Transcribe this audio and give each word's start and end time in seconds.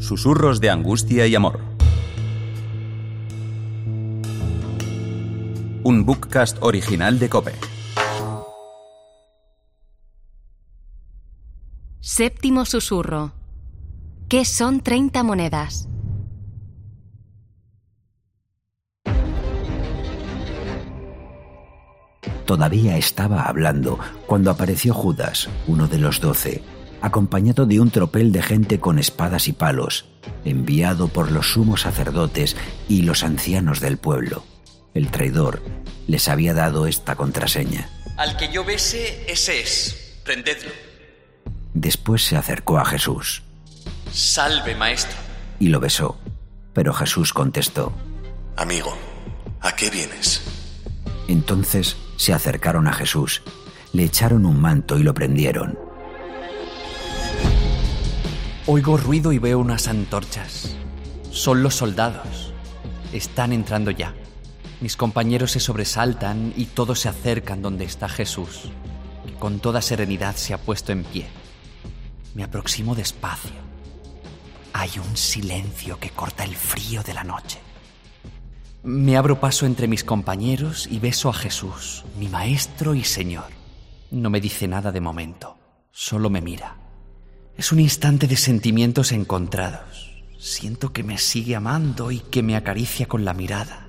Susurros 0.00 0.60
de 0.60 0.70
angustia 0.70 1.26
y 1.26 1.34
amor. 1.34 1.60
Un 5.84 6.04
bookcast 6.06 6.56
original 6.62 7.18
de 7.18 7.28
Cope. 7.28 7.52
Séptimo 12.00 12.64
susurro. 12.64 13.32
¿Qué 14.28 14.46
son 14.46 14.80
30 14.80 15.22
monedas? 15.22 15.86
Todavía 22.46 22.96
estaba 22.96 23.42
hablando 23.42 23.98
cuando 24.26 24.50
apareció 24.50 24.94
Judas, 24.94 25.48
uno 25.68 25.86
de 25.86 25.98
los 25.98 26.20
doce, 26.20 26.64
acompañado 27.00 27.66
de 27.66 27.80
un 27.80 27.90
tropel 27.90 28.32
de 28.32 28.42
gente 28.42 28.80
con 28.80 28.98
espadas 28.98 29.48
y 29.48 29.52
palos, 29.52 30.06
enviado 30.44 31.08
por 31.08 31.30
los 31.30 31.52
sumos 31.52 31.82
sacerdotes 31.82 32.56
y 32.88 33.02
los 33.02 33.22
ancianos 33.22 33.80
del 33.80 33.98
pueblo. 33.98 34.44
El 34.94 35.10
traidor 35.10 35.62
les 36.06 36.28
había 36.28 36.54
dado 36.54 36.86
esta 36.86 37.16
contraseña. 37.16 37.88
Al 38.16 38.36
que 38.36 38.52
yo 38.52 38.64
bese, 38.64 39.24
ese 39.28 39.60
es. 39.60 40.20
Prendedlo. 40.24 40.70
Después 41.72 42.24
se 42.24 42.36
acercó 42.36 42.78
a 42.78 42.84
Jesús 42.84 43.42
Salve, 44.12 44.74
maestro. 44.74 45.16
y 45.60 45.68
lo 45.68 45.78
besó, 45.80 46.18
pero 46.74 46.92
Jesús 46.92 47.32
contestó. 47.32 47.92
Amigo, 48.56 48.92
¿a 49.60 49.74
qué 49.76 49.88
vienes? 49.88 50.42
Entonces 51.28 51.96
se 52.16 52.32
acercaron 52.32 52.88
a 52.88 52.92
Jesús, 52.92 53.42
le 53.92 54.02
echaron 54.04 54.44
un 54.44 54.60
manto 54.60 54.98
y 54.98 55.04
lo 55.04 55.14
prendieron. 55.14 55.78
Oigo 58.72 58.96
ruido 58.96 59.32
y 59.32 59.40
veo 59.40 59.58
unas 59.58 59.88
antorchas. 59.88 60.76
Son 61.32 61.60
los 61.64 61.74
soldados. 61.74 62.54
Están 63.12 63.52
entrando 63.52 63.90
ya. 63.90 64.14
Mis 64.80 64.96
compañeros 64.96 65.50
se 65.50 65.58
sobresaltan 65.58 66.54
y 66.56 66.66
todos 66.66 67.00
se 67.00 67.08
acercan 67.08 67.62
donde 67.62 67.84
está 67.84 68.08
Jesús, 68.08 68.70
que 69.26 69.34
con 69.34 69.58
toda 69.58 69.82
serenidad 69.82 70.36
se 70.36 70.54
ha 70.54 70.58
puesto 70.58 70.92
en 70.92 71.02
pie. 71.02 71.26
Me 72.36 72.44
aproximo 72.44 72.94
despacio. 72.94 73.56
Hay 74.72 74.90
un 75.04 75.16
silencio 75.16 75.98
que 75.98 76.10
corta 76.10 76.44
el 76.44 76.54
frío 76.54 77.02
de 77.02 77.14
la 77.14 77.24
noche. 77.24 77.58
Me 78.84 79.16
abro 79.16 79.40
paso 79.40 79.66
entre 79.66 79.88
mis 79.88 80.04
compañeros 80.04 80.86
y 80.88 81.00
beso 81.00 81.28
a 81.28 81.32
Jesús, 81.32 82.04
mi 82.20 82.28
maestro 82.28 82.94
y 82.94 83.02
señor. 83.02 83.48
No 84.12 84.30
me 84.30 84.40
dice 84.40 84.68
nada 84.68 84.92
de 84.92 85.00
momento, 85.00 85.58
solo 85.90 86.30
me 86.30 86.40
mira. 86.40 86.79
Es 87.60 87.72
un 87.72 87.80
instante 87.80 88.26
de 88.26 88.38
sentimientos 88.38 89.12
encontrados. 89.12 90.14
Siento 90.38 90.94
que 90.94 91.02
me 91.02 91.18
sigue 91.18 91.56
amando 91.56 92.10
y 92.10 92.20
que 92.20 92.42
me 92.42 92.56
acaricia 92.56 93.04
con 93.04 93.26
la 93.26 93.34
mirada. 93.34 93.86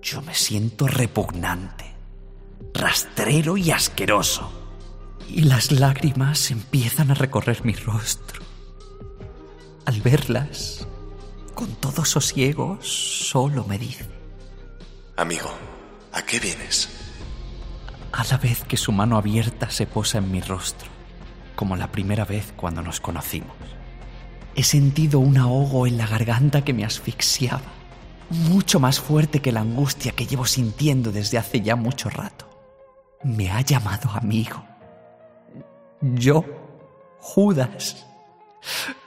Yo 0.00 0.22
me 0.22 0.32
siento 0.32 0.86
repugnante, 0.86 1.84
rastrero 2.72 3.58
y 3.58 3.70
asqueroso. 3.70 4.50
Y 5.28 5.42
las 5.42 5.72
lágrimas 5.72 6.50
empiezan 6.50 7.10
a 7.10 7.14
recorrer 7.14 7.66
mi 7.66 7.74
rostro. 7.74 8.40
Al 9.84 10.00
verlas, 10.00 10.88
con 11.54 11.74
todo 11.74 12.02
sosiego, 12.02 12.78
solo 12.80 13.66
me 13.66 13.76
dice, 13.76 14.06
Amigo, 15.18 15.50
¿a 16.12 16.22
qué 16.22 16.40
vienes? 16.40 16.88
a 18.12 18.24
la 18.24 18.38
vez 18.38 18.64
que 18.64 18.78
su 18.78 18.92
mano 18.92 19.18
abierta 19.18 19.68
se 19.68 19.86
posa 19.86 20.16
en 20.16 20.30
mi 20.30 20.40
rostro, 20.40 20.88
como 21.56 21.74
la 21.74 21.90
primera 21.90 22.24
vez 22.24 22.52
cuando 22.54 22.82
nos 22.82 23.00
conocimos. 23.00 23.56
He 24.54 24.62
sentido 24.62 25.18
un 25.18 25.36
ahogo 25.38 25.86
en 25.86 25.98
la 25.98 26.06
garganta 26.06 26.62
que 26.64 26.72
me 26.72 26.84
asfixiaba, 26.84 27.62
mucho 28.30 28.78
más 28.78 29.00
fuerte 29.00 29.40
que 29.40 29.52
la 29.52 29.60
angustia 29.60 30.12
que 30.12 30.26
llevo 30.26 30.46
sintiendo 30.46 31.10
desde 31.10 31.38
hace 31.38 31.60
ya 31.60 31.74
mucho 31.74 32.08
rato. 32.08 32.48
Me 33.24 33.50
ha 33.50 33.60
llamado 33.62 34.10
amigo. 34.10 34.64
Yo, 36.00 36.44
Judas, 37.18 38.06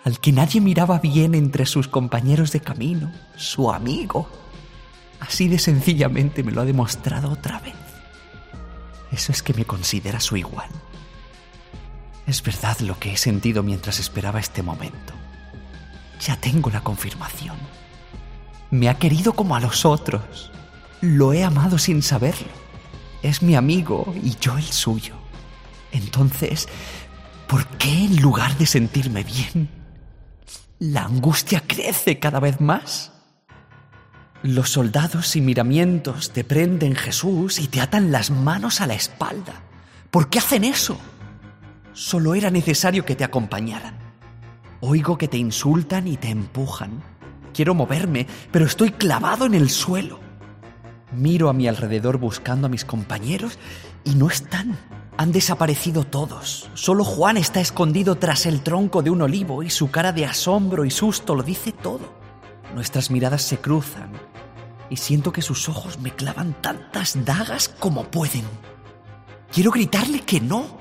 al 0.04 0.20
que 0.20 0.32
nadie 0.32 0.62
miraba 0.62 1.00
bien 1.00 1.36
entre 1.36 1.66
sus 1.66 1.88
compañeros 1.88 2.52
de 2.52 2.60
camino, 2.60 3.12
su 3.38 3.72
amigo. 3.72 4.28
Así 5.20 5.48
de 5.48 5.60
sencillamente 5.60 6.44
me 6.44 6.52
lo 6.52 6.62
ha 6.62 6.66
demostrado 6.66 7.32
otra 7.32 7.60
vez. 7.60 7.76
Eso 9.12 9.32
es 9.32 9.44
que 9.44 9.54
me 9.54 9.66
considera 9.66 10.20
su 10.20 10.38
igual. 10.38 10.70
Es 12.30 12.44
verdad 12.44 12.78
lo 12.82 13.00
que 13.00 13.12
he 13.12 13.18
sentido 13.18 13.64
mientras 13.64 14.00
esperaba 14.00 14.40
este 14.40 14.62
momento. 14.62 15.16
Ya 16.22 16.36
tengo 16.36 16.70
la 16.70 16.82
confirmación. 16.82 17.58
Me 18.70 18.88
ha 18.88 19.00
querido 19.00 19.34
como 19.34 19.56
a 19.56 19.60
los 19.60 19.84
otros. 19.84 20.52
Lo 21.02 21.34
he 21.34 21.44
amado 21.44 21.80
sin 21.80 22.04
saberlo. 22.04 22.50
Es 23.24 23.42
mi 23.42 23.56
amigo 23.56 24.14
y 24.22 24.36
yo 24.40 24.60
el 24.60 24.66
suyo. 24.66 25.16
Entonces, 25.92 26.68
¿por 27.48 27.66
qué 27.66 28.06
en 28.06 28.22
lugar 28.22 28.56
de 28.60 28.68
sentirme 28.68 29.24
bien, 29.24 29.68
la 30.78 31.06
angustia 31.06 31.64
crece 31.66 32.20
cada 32.20 32.40
vez 32.40 32.62
más? 32.62 33.12
Los 34.44 34.70
soldados 34.70 35.36
y 35.36 35.42
miramientos 35.42 36.32
te 36.32 36.44
prenden 36.44 36.96
Jesús 36.96 37.58
y 37.58 37.68
te 37.70 37.82
atan 37.82 38.12
las 38.12 38.30
manos 38.30 38.82
a 38.82 38.86
la 38.86 38.94
espalda. 38.94 39.64
¿Por 40.12 40.30
qué 40.30 40.38
hacen 40.38 40.64
eso? 40.64 41.02
Solo 41.94 42.36
era 42.36 42.50
necesario 42.50 43.06
que 43.06 43.16
te 43.16 43.24
acompañaran. 43.24 43.98
Oigo 44.82 45.18
que 45.18 45.28
te 45.28 45.38
insultan 45.38 46.08
y 46.08 46.18
te 46.18 46.30
empujan. 46.30 47.02
Quiero 47.54 47.74
moverme, 47.74 48.28
pero 48.52 48.66
estoy 48.66 48.92
clavado 48.92 49.46
en 49.46 49.54
el 49.54 49.70
suelo. 49.70 50.20
Miro 51.12 51.50
a 51.50 51.54
mi 51.54 51.68
alrededor 51.68 52.18
buscando 52.18 52.68
a 52.68 52.70
mis 52.70 52.86
compañeros 52.86 53.58
y 54.04 54.16
no 54.16 54.30
están. 54.30 54.78
Han 55.18 55.32
desaparecido 55.32 56.06
todos. 56.06 56.70
Solo 56.76 57.04
Juan 57.04 57.36
está 57.36 57.60
escondido 57.60 58.16
tras 58.16 58.46
el 58.46 58.62
tronco 58.62 59.02
de 59.02 59.10
un 59.10 59.22
olivo 59.22 59.64
y 59.64 59.70
su 59.70 59.92
cara 59.92 60.14
de 60.14 60.26
asombro 60.26 60.86
y 60.86 60.92
susto 60.92 61.36
lo 61.36 61.44
dice 61.44 61.74
todo. 61.74 62.14
Nuestras 62.74 63.12
miradas 63.12 63.42
se 63.42 63.58
cruzan 63.58 64.12
y 64.90 64.96
siento 64.96 65.34
que 65.34 65.42
sus 65.42 65.68
ojos 65.68 66.00
me 66.00 66.12
clavan 66.12 66.54
tantas 66.62 67.26
dagas 67.26 67.68
como 67.68 68.06
pueden. 68.06 68.46
Quiero 69.52 69.72
gritarle 69.72 70.22
que 70.22 70.40
no, 70.40 70.79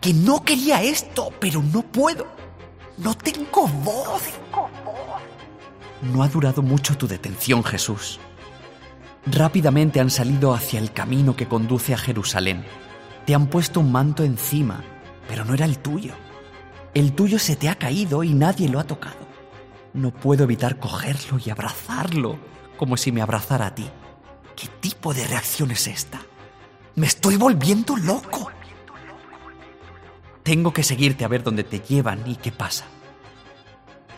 que 0.00 0.12
no 0.12 0.42
quería 0.42 0.82
esto, 0.82 1.30
pero 1.40 1.62
no 1.62 1.82
puedo. 1.82 2.26
No 2.96 3.14
tengo 3.14 3.66
voz. 3.68 4.22
No 6.02 6.22
ha 6.22 6.28
durado 6.28 6.62
mucho 6.62 6.96
tu 6.96 7.06
detención, 7.06 7.64
Jesús. 7.64 8.20
Rápidamente 9.26 10.00
han 10.00 10.10
salido 10.10 10.54
hacia 10.54 10.78
el 10.78 10.92
camino 10.92 11.36
que 11.36 11.48
conduce 11.48 11.92
a 11.92 11.98
Jerusalén. 11.98 12.64
Te 13.26 13.34
han 13.34 13.48
puesto 13.48 13.80
un 13.80 13.92
manto 13.92 14.24
encima, 14.24 14.82
pero 15.28 15.44
no 15.44 15.54
era 15.54 15.64
el 15.64 15.78
tuyo. 15.78 16.14
El 16.94 17.12
tuyo 17.12 17.38
se 17.38 17.56
te 17.56 17.68
ha 17.68 17.74
caído 17.74 18.24
y 18.24 18.32
nadie 18.32 18.68
lo 18.68 18.80
ha 18.80 18.84
tocado. 18.84 19.28
No 19.92 20.12
puedo 20.12 20.44
evitar 20.44 20.78
cogerlo 20.78 21.38
y 21.44 21.50
abrazarlo, 21.50 22.38
como 22.76 22.96
si 22.96 23.12
me 23.12 23.20
abrazara 23.20 23.66
a 23.66 23.74
ti. 23.74 23.88
¿Qué 24.56 24.68
tipo 24.80 25.12
de 25.12 25.26
reacción 25.26 25.70
es 25.70 25.86
esta? 25.86 26.20
Me 26.94 27.06
estoy 27.06 27.36
volviendo 27.36 27.96
loco. 27.96 28.50
Tengo 30.42 30.72
que 30.72 30.82
seguirte 30.82 31.24
a 31.24 31.28
ver 31.28 31.42
dónde 31.42 31.64
te 31.64 31.80
llevan 31.80 32.22
y 32.26 32.36
qué 32.36 32.52
pasa. 32.52 32.84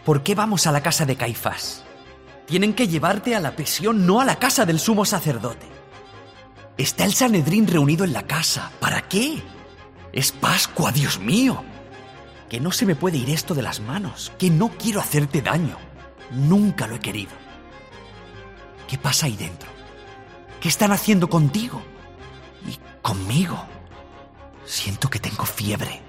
¿Por 0.04 0.22
qué 0.22 0.34
vamos 0.34 0.66
a 0.66 0.72
la 0.72 0.82
casa 0.82 1.04
de 1.06 1.16
Caifás? 1.16 1.84
Tienen 2.46 2.74
que 2.74 2.88
llevarte 2.88 3.36
a 3.36 3.40
la 3.40 3.54
prisión, 3.54 4.06
no 4.06 4.20
a 4.20 4.24
la 4.24 4.38
casa 4.38 4.66
del 4.66 4.80
sumo 4.80 5.04
sacerdote. 5.04 5.66
Está 6.76 7.04
el 7.04 7.12
Sanedrín 7.14 7.66
reunido 7.66 8.04
en 8.04 8.12
la 8.12 8.26
casa. 8.26 8.72
¿Para 8.80 9.02
qué? 9.02 9.42
Es 10.12 10.32
Pascua, 10.32 10.90
Dios 10.90 11.20
mío. 11.20 11.62
Que 12.48 12.58
no 12.58 12.72
se 12.72 12.86
me 12.86 12.96
puede 12.96 13.18
ir 13.18 13.30
esto 13.30 13.54
de 13.54 13.62
las 13.62 13.80
manos, 13.80 14.32
que 14.38 14.50
no 14.50 14.70
quiero 14.70 15.00
hacerte 15.00 15.42
daño. 15.42 15.76
Nunca 16.32 16.86
lo 16.86 16.96
he 16.96 17.00
querido. 17.00 17.32
¿Qué 18.88 18.98
pasa 18.98 19.26
ahí 19.26 19.36
dentro? 19.36 19.68
¿Qué 20.60 20.68
están 20.68 20.90
haciendo 20.90 21.28
contigo? 21.28 21.80
Y 22.66 22.78
conmigo. 23.02 23.64
Siento 24.64 25.08
que 25.08 25.20
tengo 25.20 25.44
fiebre. 25.44 26.02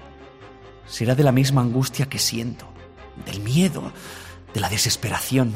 Será 0.86 1.14
de 1.14 1.22
la 1.22 1.32
misma 1.32 1.62
angustia 1.62 2.08
que 2.08 2.18
siento, 2.18 2.66
del 3.24 3.40
miedo, 3.40 3.92
de 4.52 4.60
la 4.60 4.68
desesperación. 4.68 5.54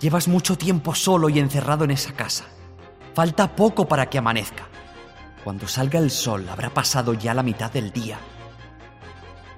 Llevas 0.00 0.28
mucho 0.28 0.56
tiempo 0.56 0.94
solo 0.94 1.28
y 1.28 1.38
encerrado 1.38 1.84
en 1.84 1.90
esa 1.90 2.12
casa. 2.12 2.44
Falta 3.14 3.54
poco 3.54 3.86
para 3.86 4.06
que 4.06 4.18
amanezca. 4.18 4.66
Cuando 5.44 5.68
salga 5.68 5.98
el 5.98 6.10
sol 6.10 6.48
habrá 6.48 6.70
pasado 6.70 7.14
ya 7.14 7.34
la 7.34 7.42
mitad 7.42 7.70
del 7.70 7.92
día. 7.92 8.18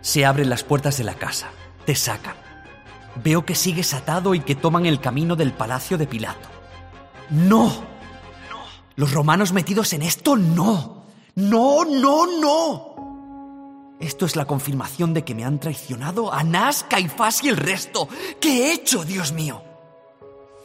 Se 0.01 0.27
abren 0.27 0.51
las 0.51 0.65
puertas 0.65 0.99
de 0.99 1.05
la 1.05 1.15
casa. 1.15 1.51
Te 1.87 1.95
sacan. 1.95 2.35
Veo 3.23 3.45
que 3.45 3.55
sigues 3.55 3.95
atado 3.95 4.35
y 4.35 4.41
que 4.41 4.55
toman 4.55 4.87
el 4.87 5.01
camino 5.01 5.37
del 5.37 5.53
palacio 5.53 5.99
de 5.99 6.07
Pilato. 6.07 6.49
¡No! 7.31 7.93
Los 8.97 9.13
romanos 9.13 9.53
metidos 9.53 9.93
en 9.93 10.03
esto, 10.03 10.37
no. 10.37 11.05
No, 11.35 11.85
no, 11.85 12.41
no. 12.41 12.92
Esto 14.03 14.27
es 14.27 14.35
la 14.35 14.47
confirmación 14.47 15.15
de 15.15 15.23
que 15.23 15.33
me 15.33 15.45
han 15.45 15.61
traicionado 15.61 16.33
Anás, 16.33 16.85
Caifás 16.91 17.45
y 17.45 17.49
el 17.49 17.57
resto. 17.57 18.09
¿Qué 18.41 18.65
he 18.65 18.73
hecho, 18.73 19.05
Dios 19.05 19.31
mío? 19.31 19.63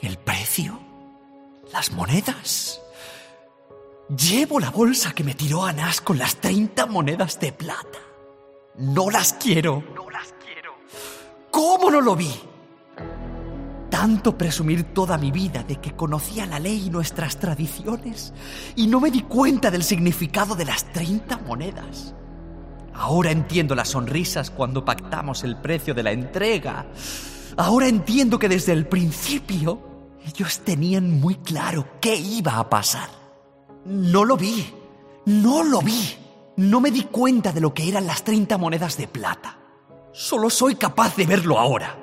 ¿El 0.02 0.18
precio? 0.18 0.80
¿Las 1.72 1.92
monedas? 1.92 2.82
Llevo 4.10 4.60
la 4.60 4.72
bolsa 4.72 5.14
que 5.14 5.24
me 5.24 5.36
tiró 5.36 5.66
Anás 5.66 6.02
con 6.02 6.18
las 6.18 6.38
30 6.38 6.88
monedas 6.88 7.40
de 7.40 7.52
plata. 7.52 8.00
No 8.76 9.12
las 9.12 9.34
quiero. 9.34 9.84
No 9.94 10.10
las 10.10 10.34
quiero. 10.44 10.74
¿Cómo 11.52 11.92
no 11.92 12.02
lo 12.02 12.16
vi? 12.16 12.34
Tanto 13.92 14.36
presumir 14.36 14.96
toda 14.96 15.20
mi 15.20 15.30
vida 15.30 15.62
de 15.62 15.76
que 15.76 15.96
conocía 15.96 16.48
la 16.48 16.58
ley 16.58 16.88
y 16.88 16.90
nuestras 16.90 17.40
tradiciones 17.40 18.34
y 18.76 18.88
no 18.88 19.00
me 19.00 19.12
di 19.12 19.22
cuenta 19.22 19.70
del 19.70 19.84
significado 19.84 20.56
de 20.56 20.66
las 20.66 20.92
30 20.92 21.38
monedas. 21.38 22.16
Ahora 22.98 23.32
entiendo 23.32 23.76
las 23.76 23.90
sonrisas 23.90 24.50
cuando 24.50 24.84
pactamos 24.84 25.44
el 25.44 25.56
precio 25.58 25.94
de 25.94 26.04
la 26.04 26.12
entrega. 26.12 26.88
Ahora 27.56 27.88
entiendo 27.88 28.40
que 28.40 28.50
desde 28.50 28.74
el 28.74 28.88
principio 28.88 29.82
ellos 30.26 30.60
tenían 30.60 31.20
muy 31.20 31.36
claro 31.36 31.88
qué 32.02 32.16
iba 32.16 32.58
a 32.58 32.70
pasar. 32.70 33.10
No 33.86 34.26
lo 34.26 34.36
vi, 34.36 34.66
no 35.26 35.64
lo 35.64 35.82
vi. 35.82 36.16
No 36.58 36.82
me 36.82 36.90
di 36.90 37.04
cuenta 37.04 37.52
de 37.52 37.62
lo 37.62 37.72
que 37.72 37.88
eran 37.88 38.08
las 38.08 38.24
30 38.24 38.58
monedas 38.58 38.98
de 38.98 39.08
plata. 39.08 39.60
Solo 40.12 40.50
soy 40.50 40.74
capaz 40.74 41.16
de 41.16 41.28
verlo 41.28 41.60
ahora. 41.60 41.96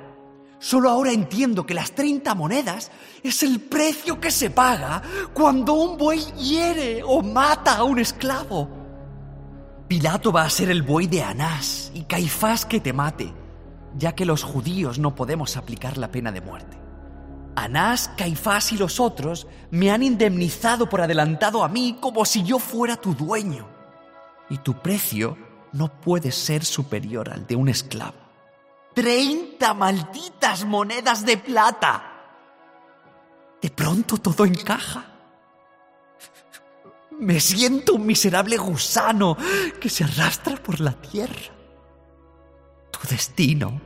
Solo 0.59 0.89
ahora 0.89 1.11
entiendo 1.11 1.65
que 1.65 1.73
las 1.73 1.91
30 1.91 2.33
monedas 2.35 2.89
es 3.21 3.43
el 3.43 3.59
precio 3.59 4.21
que 4.21 4.31
se 4.31 4.49
paga 4.49 5.01
cuando 5.33 5.73
un 5.73 5.97
buey 5.97 6.21
hiere 6.37 7.03
o 7.03 7.21
mata 7.21 7.75
a 7.75 7.83
un 7.83 7.99
esclavo. 7.99 8.84
Pilato 9.87 10.31
va 10.31 10.43
a 10.43 10.49
ser 10.49 10.71
el 10.71 10.81
buey 10.81 11.05
de 11.05 11.21
Anás 11.21 11.91
y 11.93 12.05
Caifás 12.05 12.65
que 12.65 12.79
te 12.79 12.91
mate, 12.91 13.31
ya 13.95 14.15
que 14.15 14.25
los 14.25 14.41
judíos 14.41 14.97
no 14.97 15.13
podemos 15.13 15.57
aplicar 15.57 15.97
la 15.97 16.09
pena 16.09 16.31
de 16.31 16.41
muerte. 16.41 16.79
Anás, 17.55 18.09
Caifás 18.17 18.71
y 18.71 18.77
los 18.77 18.99
otros 18.99 19.45
me 19.69 19.91
han 19.91 20.01
indemnizado 20.01 20.89
por 20.89 21.01
adelantado 21.01 21.63
a 21.63 21.69
mí 21.69 21.97
como 22.01 22.25
si 22.25 22.43
yo 22.43 22.57
fuera 22.57 22.95
tu 22.95 23.13
dueño. 23.13 23.67
Y 24.49 24.57
tu 24.57 24.73
precio 24.81 25.37
no 25.71 26.01
puede 26.01 26.31
ser 26.31 26.65
superior 26.65 27.29
al 27.29 27.45
de 27.45 27.55
un 27.55 27.69
esclavo. 27.69 28.17
¡Treinta 28.95 29.75
malditas 29.75 30.65
monedas 30.65 31.25
de 31.25 31.37
plata! 31.37 32.11
De 33.61 33.69
pronto 33.69 34.17
todo 34.17 34.45
encaja. 34.45 35.14
Me 37.19 37.39
siento 37.39 37.93
un 37.95 38.05
miserable 38.05 38.57
gusano 38.57 39.37
que 39.79 39.89
se 39.89 40.03
arrastra 40.03 40.57
por 40.57 40.79
la 40.79 40.91
tierra. 40.93 41.53
Tu 42.91 42.99
destino, 43.09 43.79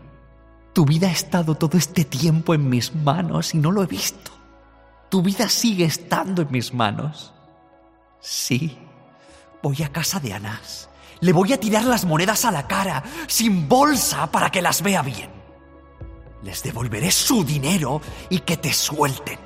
tu 0.74 0.86
vida 0.86 1.08
ha 1.08 1.12
estado 1.12 1.56
todo 1.56 1.78
este 1.78 2.06
tiempo 2.06 2.54
en 2.54 2.70
mis 2.70 2.96
manos 2.96 3.54
y 3.54 3.58
no 3.58 3.72
lo 3.72 3.84
he 3.84 3.88
visto. 3.88 4.32
Tu 5.10 5.22
vida 5.22 5.50
sigue 5.50 5.86
estando 5.86 6.42
en 6.42 6.52
mis 6.52 6.74
manos. 6.74 7.34
Sí, 8.20 8.78
voy 9.62 9.84
a 9.84 9.92
casa 9.92 10.20
de 10.20 10.34
Anás. 10.34 10.90
Le 11.22 11.34
voy 11.34 11.54
a 11.54 11.60
tirar 11.60 11.84
las 11.84 12.06
monedas 12.06 12.46
a 12.46 12.52
la 12.52 12.68
cara, 12.68 13.04
sin 13.28 13.68
bolsa, 13.68 14.32
para 14.32 14.50
que 14.50 14.62
las 14.62 14.82
vea 14.82 15.02
bien. 15.02 15.30
Les 16.44 16.64
devolveré 16.64 17.12
su 17.12 17.44
dinero 17.44 18.02
y 18.30 18.40
que 18.40 18.58
te 18.58 18.72
suelten. 18.72 19.38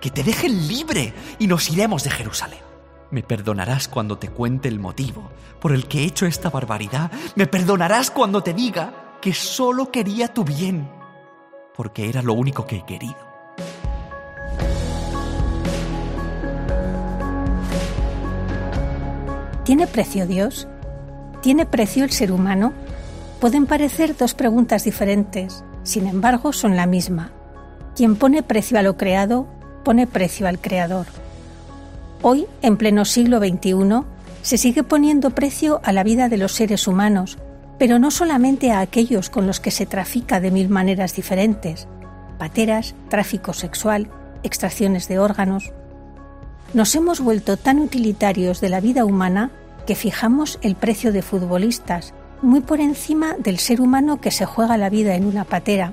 Que 0.00 0.10
te 0.10 0.22
dejen 0.22 0.68
libre 0.68 1.12
y 1.38 1.46
nos 1.48 1.68
iremos 1.70 2.04
de 2.04 2.10
Jerusalén. 2.10 2.67
Me 3.10 3.22
perdonarás 3.22 3.88
cuando 3.88 4.18
te 4.18 4.28
cuente 4.28 4.68
el 4.68 4.80
motivo 4.80 5.30
por 5.60 5.72
el 5.72 5.88
que 5.88 6.00
he 6.00 6.04
hecho 6.04 6.26
esta 6.26 6.50
barbaridad. 6.50 7.10
Me 7.36 7.46
perdonarás 7.46 8.10
cuando 8.10 8.42
te 8.42 8.52
diga 8.52 9.16
que 9.20 9.32
solo 9.32 9.90
quería 9.90 10.32
tu 10.34 10.44
bien, 10.44 10.90
porque 11.74 12.08
era 12.08 12.22
lo 12.22 12.34
único 12.34 12.66
que 12.66 12.76
he 12.76 12.84
querido. 12.84 13.16
¿Tiene 19.64 19.86
precio 19.86 20.26
Dios? 20.26 20.68
¿Tiene 21.42 21.66
precio 21.66 22.04
el 22.04 22.10
ser 22.10 22.32
humano? 22.32 22.72
Pueden 23.40 23.66
parecer 23.66 24.16
dos 24.16 24.34
preguntas 24.34 24.84
diferentes, 24.84 25.64
sin 25.82 26.06
embargo 26.06 26.52
son 26.52 26.76
la 26.76 26.86
misma. 26.86 27.32
Quien 27.94 28.16
pone 28.16 28.42
precio 28.42 28.78
a 28.78 28.82
lo 28.82 28.96
creado, 28.96 29.46
pone 29.84 30.06
precio 30.06 30.48
al 30.48 30.58
creador. 30.58 31.06
Hoy, 32.20 32.46
en 32.62 32.76
pleno 32.76 33.04
siglo 33.04 33.38
XXI, 33.38 34.02
se 34.42 34.58
sigue 34.58 34.82
poniendo 34.82 35.30
precio 35.30 35.80
a 35.84 35.92
la 35.92 36.02
vida 36.02 36.28
de 36.28 36.36
los 36.36 36.52
seres 36.52 36.88
humanos, 36.88 37.38
pero 37.78 38.00
no 38.00 38.10
solamente 38.10 38.72
a 38.72 38.80
aquellos 38.80 39.30
con 39.30 39.46
los 39.46 39.60
que 39.60 39.70
se 39.70 39.86
trafica 39.86 40.40
de 40.40 40.50
mil 40.50 40.68
maneras 40.68 41.14
diferentes, 41.14 41.86
pateras, 42.36 42.96
tráfico 43.08 43.52
sexual, 43.52 44.08
extracciones 44.42 45.06
de 45.06 45.20
órganos. 45.20 45.72
Nos 46.74 46.94
hemos 46.96 47.20
vuelto 47.20 47.56
tan 47.56 47.78
utilitarios 47.78 48.60
de 48.60 48.68
la 48.68 48.80
vida 48.80 49.04
humana 49.04 49.52
que 49.86 49.94
fijamos 49.94 50.58
el 50.62 50.74
precio 50.74 51.12
de 51.12 51.22
futbolistas 51.22 52.14
muy 52.42 52.60
por 52.60 52.80
encima 52.80 53.36
del 53.38 53.58
ser 53.58 53.80
humano 53.80 54.20
que 54.20 54.32
se 54.32 54.44
juega 54.44 54.76
la 54.76 54.90
vida 54.90 55.14
en 55.14 55.24
una 55.24 55.44
patera, 55.44 55.92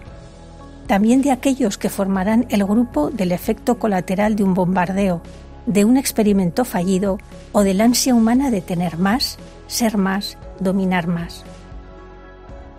también 0.87 1.21
de 1.21 1.31
aquellos 1.31 1.77
que 1.77 1.89
formarán 1.89 2.45
el 2.49 2.63
grupo 2.63 3.09
del 3.09 3.31
efecto 3.31 3.79
colateral 3.79 4.35
de 4.35 4.43
un 4.43 4.53
bombardeo, 4.53 5.21
de 5.65 5.85
un 5.85 5.97
experimento 5.97 6.65
fallido 6.65 7.17
o 7.51 7.61
del 7.61 7.81
ansia 7.81 8.13
humana 8.13 8.51
de 8.51 8.61
tener 8.61 8.97
más, 8.97 9.37
ser 9.67 9.97
más, 9.97 10.37
dominar 10.59 11.07
más. 11.07 11.43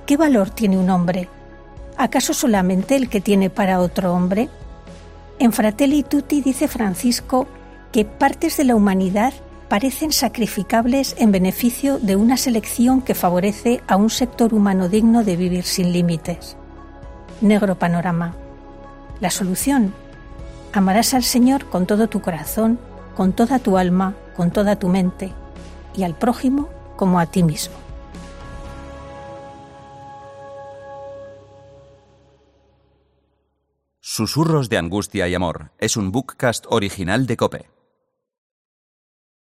¿Qué 0.06 0.16
valor 0.16 0.50
tiene 0.50 0.78
un 0.78 0.90
hombre? 0.90 1.28
¿Acaso 1.96 2.34
solamente 2.34 2.94
el 2.96 3.08
que 3.08 3.20
tiene 3.20 3.50
para 3.50 3.80
otro 3.80 4.12
hombre? 4.12 4.48
En 5.38 5.52
Fratelli 5.52 6.02
Tutti 6.02 6.40
dice 6.40 6.68
Francisco 6.68 7.46
que 7.92 8.04
partes 8.04 8.56
de 8.56 8.64
la 8.64 8.76
humanidad 8.76 9.32
parecen 9.68 10.12
sacrificables 10.12 11.16
en 11.18 11.32
beneficio 11.32 11.98
de 11.98 12.16
una 12.16 12.36
selección 12.36 13.02
que 13.02 13.14
favorece 13.14 13.80
a 13.88 13.96
un 13.96 14.10
sector 14.10 14.54
humano 14.54 14.88
digno 14.88 15.24
de 15.24 15.36
vivir 15.36 15.64
sin 15.64 15.92
límites. 15.92 16.56
Negro 17.40 17.74
panorama. 17.76 18.34
La 19.20 19.30
solución. 19.30 19.92
Amarás 20.76 21.14
al 21.14 21.22
Señor 21.22 21.70
con 21.70 21.86
todo 21.86 22.06
tu 22.06 22.20
corazón, 22.20 22.78
con 23.16 23.32
toda 23.32 23.58
tu 23.58 23.78
alma, 23.78 24.14
con 24.36 24.50
toda 24.50 24.78
tu 24.78 24.88
mente, 24.88 25.32
y 25.96 26.02
al 26.02 26.14
prójimo 26.14 26.68
como 26.96 27.18
a 27.18 27.24
ti 27.24 27.42
mismo. 27.42 27.74
Susurros 34.00 34.68
de 34.68 34.76
Angustia 34.76 35.26
y 35.28 35.34
Amor 35.34 35.72
es 35.78 35.96
un 35.96 36.12
bookcast 36.12 36.66
original 36.68 37.26
de 37.26 37.38
Cope. 37.38 37.75